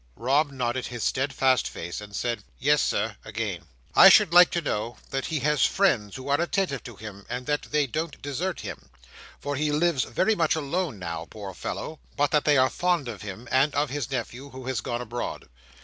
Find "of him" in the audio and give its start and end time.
13.07-13.47